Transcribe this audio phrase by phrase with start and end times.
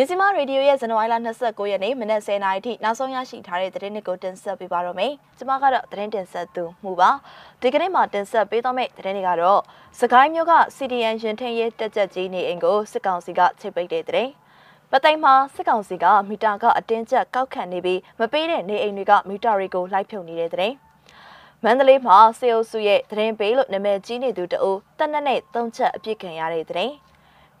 [0.00, 7.10] မြစီမရေဒီယိုရဲ့ဇန်နဝါရီလ29ရက်နေ့မနက်10:00နာရီထိနောက်ဆုံးရရှိထားတဲ့သတင်းတွေကိုတင်ဆက်ပေးပါတော့မယ်။ကျွန်မကတော့သတင်းတင်ဆက်သူမှုပါ။
[7.60, 9.60] ဒီကနေ့မှာတင်ဆက်ပေးသွားမယ့်သတင်းတွေကတော့
[10.00, 14.30] စကိုင်းမြို့က CDN ရင်ထင်းရဲတက်ကြက်ကြီးနေအိမ်ကိုစစ်ကောင်စီကချိတ်ပိတ်တဲ့သတင်း။
[14.90, 20.74] ပသိမ်မှာစစ်ကောင်စီကမီတာကအတင်းကျပ်ကောက်ခံနေပြီးမပေးတဲ့နေအိမ်တွေကမီတာတွေကိုလိုက်ဖြုတ်နေတဲ့သတင်း။
[21.64, 26.94] မန္တလေးမှာစေအိုစုရဲ့သတင်းပေးလို့နာမည်ကြီးနေသူတအိုးတက်နက်နဲ့သုံးချက်အပြစ်ခံရတဲ့သတင်း။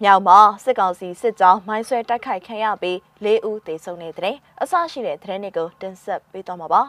[0.04, 6.82] မြောက်မှာစစ်ကောင်စီစစ်ကြောင်းမိုင်းဆွဲတိုက်ခိုက်ခံရပြီး၄ဦးသေဆုံးနေတဲ့တဲ့အဆရှိတဲ့သတင်းတွေကိုတင်ဆက်ပေးသွားမှာပါ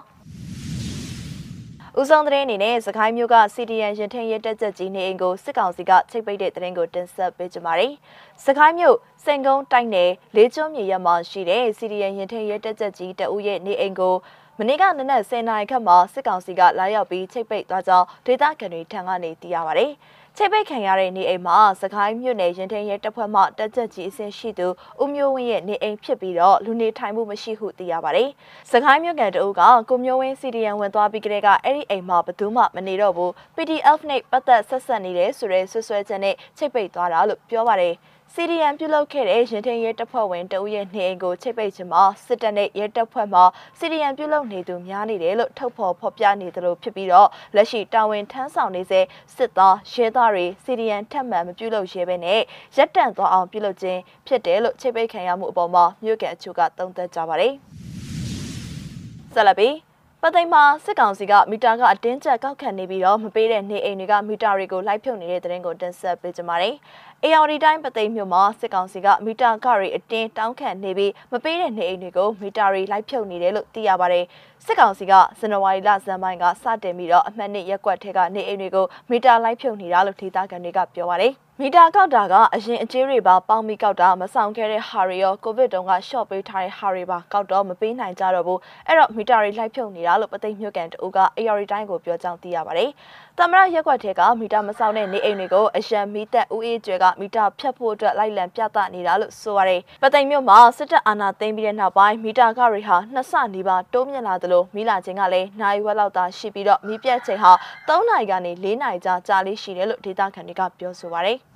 [1.99, 7.93] ဦးဆောင်သတင်းအနေနဲ့စကိုင်းမြို့က CDN ရင်ထင်းရဲတက်ချက်ကြီးနေအိမ်ကိုစစ်ကောင်စီကချိတ်ပိတ်တဲ့သတင်းကိုတင်ဆက်ပေးကြပါမယ်။
[8.45, 14.15] စကိုင်းမြို့စင်ကုန်းတိုက်နယ်လေးကျွန်းမြေရမှာရှိတဲ့ CDN ရင်ထင်းရဲတက်ချက်ကြီးတဦးရဲ့နေအိမ်ကို
[14.59, 19.87] မနေ့ကနနက်10:00နာရီခန့်မှာစစ်ကောင်စီကလာရောက်ပြီးချိတ်ပိတ်သွားကြောင်းဒေသခံတွေထံကနေသိရပါဗျ။
[20.38, 24.68] ချိတ်ပိတ်ခံရတဲ့နေအိမ်မှာစကိုင်းမြို့နယ်ရင်ထင်းရဲတပ်ဖွဲ့မှတက်ကြက်ကြီးအဆင့်ရှိသူ
[25.01, 28.29] ဦးမျိုးဝင်းရဲ့နေအိမ်ဖြစ်ပြီးတော့လူနေထိုင်မှုမရှိဟုသိရပါတယ်။
[28.71, 37.95] စကိုင်းမြို့ကန်တအုပ်ကကိုမျိုးဝင်း CDN ဝင်သွားပြီးကတည်းကအဲ့ဒီအိမ်မှာဘသူမှမနေတော့ဘူး PDF နဲ့ပတ်သက်ဆက်ဆက်နေတယ်ဆိုတဲ့ဆွဆွဲချက်နဲ့ချိတ်ပိတ်သွားတာလို့ပြောပါတယ်။
[38.35, 43.41] CDM ပြုလုပ်ခဲ့တဲ့ရင်ထင်းရဲတပ်ဖွဲ့ဝင်တဦးရဲ့နေအိမ်ကိုချိတ်ပိတ်ခြင်းမှာစစ်တပ်နဲ့ရဲတပ်ဖွဲ့မှ
[43.79, 49.01] CDM ပြုလုပ်နေသူများနေတယ်လို့ထုတ်ဖော်ဖော်ပြနေသလိုဖြစ်ပြီးတော့လက်ရှိတာဝန်ထမ်းဆောင်နေစေ
[49.35, 52.39] စစ်သားရဲသားတွေ CDM ထပ်မံမပြုလုပ်ရဲဘဲနဲ့
[52.77, 57.53] ရက်တန့်သွားအောင်ပြုလုပ်ခြင်းဖြစ်တယ်လို့ချိတ်ပိတ်ခံရမှုအပေါ်မှာမြို့ကန်အချို့ကသုံးသပ်ကြပါတယ်။
[59.33, 59.90] ဆက်လက်ပြီး
[60.23, 66.75] ပသိမ်မှာစစ်ကောင်စီကမီတာကအတင်းကျပ်ကောက်ခံနေပြီးတော့မပေးတဲ့နေအိမ်တွေကမီတာတွေကိုလိုက်ဖြုတ်နေတဲ့တဲ့ရင်ကိုတင်ဆက်ပေးကြပါမယ်။
[67.25, 74.25] ARD တိုင်းပသိမ်မြို့မှာစစ်ကောင်စီကမီတာကတွေအတင်းတောင်းခံနေပြီးမပေးတဲ့နေအိမ်တွေကိုမီတာတွေလိုက်ဖြုတ်နေတယ်လို့သိရပါတယ်။
[74.66, 81.33] စစ်ကောင်စီကဇန်နဝါရီလဇန်ပိုင်းကစတင်ပြီးတော့အမှတ်နှစ်ရက်ကွက်ထဲကနေအိမ်တွေကိုမီတာလိုက်ဖြုတ်နေတာလို့ဒေသခံတွေကပြောပါတယ်။
[81.63, 92.89] မီတာကောက်တာကအရင်အကျေးတွေပါပေါင်းပြီးကောက်တာမဆောင်ခဲ့တဲ့ဟာတွေရောကိုဗစ်တုန်းကရှော့ပေးထားတဲ့ဟာတွေပါကောက်တော့မပေးနိုင်ကြတော့ဘူးအဲ့တော့မီတာတွေလိုက်ဖြုတ်နေတာလို့ပသိမ်မြို့ကန်တူက AR တိုင်းကိုပြောကြောင်းသိရပါတယ်။
[93.38, 107.51] သမရရက်ကွက်ထဲကမီတာမဆောင်တဲ့နေအိမ်တွေကိုအရန်မီတက်ဦးအေးကျွဲကမီတာဖြတ်ဖို့အတွက်လိုက်လံပြသနေတာလို့ဆိုပါတယ်။ပသိမ်မြို့မှာစစ်တပ်အာဏာသိမ်းပြီးတဲ့နောက်ပိုင်းမီတာကတွေဟာနှစ်ဆနီးပါးတိုးမြင့်လာသလိုမီလာချင်းကလည်းနိုင်ဝက်လောက်သာရှိပြီးတော့မီးပြတ်ချိန်ဟာ
[107.88, 111.39] 3နာရီကနေ4နာရီကြာကြာလေးရှိတယ်လို့ဒေသခံတွေကပြောဆိုပါတယ်။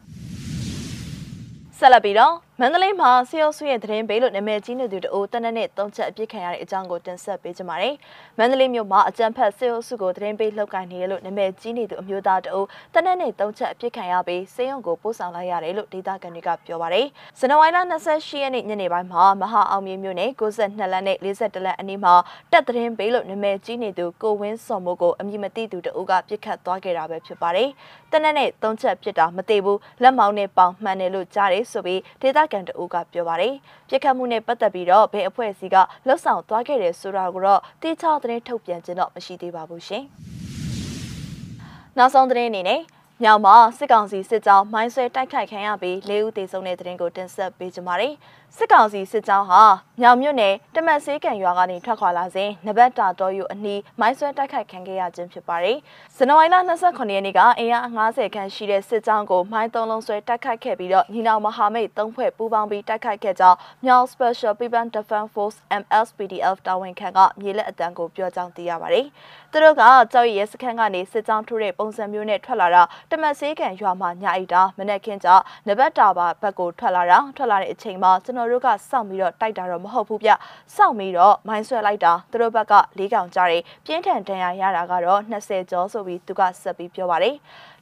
[1.79, 7.95] ဆက်လက်ပြီးတော့မန္တလေးမှာဆီယိုဆူရဲ့သတင်းပေးလို့နာမည်ကြီးနေသူတို့တနက်နေ့သုံးချက်အပြစ်ခံရတဲ့အကြောင်းကိုတင်ဆက်ပေးကြပါမယ်။
[8.37, 17.05] မန္တလေးမြို့မှာအကြံဖက်ဆီယိုဆူကိုသတင်းပေးလှုပ်ကိုင်နေတယ်လို့နာမည်ကြီးနေသူအမျိုးသားတို့တနက်နေ့သုံးချက်အပြစ်ခံရပြီးစေယုံကိုပို့ဆောင်လိုက်ရတယ်လို့ဒေသခံတွေကပြောပါတယ်။
[17.39, 17.77] ဇန်နဝါရီလ
[18.11, 22.13] 28ရက်နေ့ညနေပိုင်းမှာမဟာအောင်မြေမြို့နယ်62လမ်းနဲ့42လမ်းအနီးမှာ
[22.51, 27.69] တက်သတင်းပေးလို့နာမည်ကြီးနေသူကိုဝင်းစော်မိုးကိုအမည်မသိသူတို့ကပြစ်ခတ်သွားခဲ့တာပဲဖြစ်ပါတယ်။
[28.11, 33.53] တနက်နေ့သုံးချက်ပြစ်တာမသေးဘူးလက်မောင်းနဲ့ပေါင်မှန်တယ်လို့ကြားတယ်ဆိုပြီးဒေသခံတို့ကပြောပါတယ်။
[33.89, 40.03] ပြစ်ခတ်မှုနဲ့ပတ်သက်ပြီးတော့ဘယ်အဖွဲ့အစည်းကလှုပ်ဆောင်သွားခဲ့တယ်ဆိုတာကိုတော့တိကျသတင်းထုတ်ပြန်ခြင်းတော့မရှိသေးပါဘူးရှင်။
[41.97, 42.81] နောက်ဆုံးသတင်းအနေနဲ့
[43.23, 48.13] မြောက်မှာစစ်ကောင်စီစစ်ကြောင်းမိုင်းဆွဲတိုက်ခိုက်ခံရပြီး၄ဦးသေဆုံးတဲ့တဲ့ရင်ကိုတင်ဆက်ပေးကြပါမယ်။
[48.57, 49.63] စစ်ကောင်စီစစ်ကြောင်းဟာ
[50.01, 55.77] မြောက်မြို့နယ်တမတ်ဆေးကန်ရွာကနေထွက်ခွာလာစဉ်နဘတ်တာတော်ယူအနီးမိုင်းဆွဲတိုက်ခိုက်ခံခဲ့ရခြင်းဖြစ်ပါတယ်။
[56.15, 56.55] ဇန်နဝါရီလ
[56.85, 69.05] 29ရက်နေ့ကအင်အား50ခန့်ရှိတဲ့စစ်ကြောင်းကိုမိုင်းသုံးလုံးဆွဲတိုက်ခိုက်ခဲ့ပြီးတော့ညီနောင်မဟာမိတ်သုံးဖွဲ့ပူးပေါင်းပြီးတိုက်ခိုက်ခဲ့ကြောင်းမြောက် Special People Defense Force MSPDF တာဝန်ခံကမြေလက်အတန်းကိုပြောကြောင်းသိရပါတယ်။
[69.51, 75.29] သူတို့ကကြောက်ရရဲစခန်းကနေစစ်ကြောင်းထိုးတဲ့ပုံစံမျိုးနဲ့ထွက်လာတာတမတ်ဆေးကန်ရွာမှာညအိတာမနေ့ကင်းကြ
[75.67, 80.29] နဘတ်တာဘာဘက်ကိုထွက်လာတာထွက်လာတဲ့အချိန်မှာကျွန်တော်တို့ကစောင့်ပြီးတော့တိုက်တာတော့မဟုတ်ဘူးဗျ
[80.75, 87.35] စောင့်ပြီးတော့မိုင်းဆွဲလိုက်တာသူတို့ဘက်က၄កောင်ကြားတယ်ပြင်းထန်ဒဏ်ရာရတာကတော့20ကျော်ဆိုပြီးသူကဆက်ပြီးပြောပါတယ်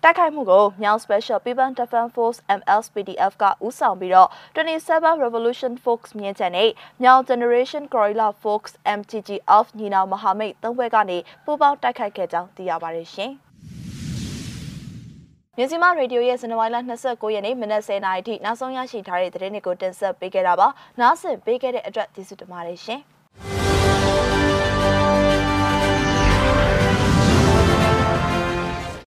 [0.03, 6.69] တိုက်ခိုက်မှုကိုမြောင် Special People Defense Force MLSPDF ကဦးဆောင်ပြီးတော့27 Revolution Force မြင်းချန်နဲ့
[7.03, 13.33] မြောင် Generation Gorilla Force MTG of ညီနောင်မဟာမိတ်သုံးဘက်ကနေပူးပေါင်းတိုက်ခိုက်ခဲ့ကြောင်းသိရပါတယ်ရှင်။
[15.57, 20.67] မြစီမရေဒီယိုရဲ့ဇန်နဝါရီလ29ရက်နေ့မနက်10:00နာရီထိနောက်ဆုံးရရှိထားတဲ့သတင်းတွေကိုတင်ဆက်ပေးခဲ့တာပါ။
[20.99, 23.01] နားဆင်ပေးခဲ့တဲ့အတွက်ကျေးဇူးတင်ပါတယ်ရှင်။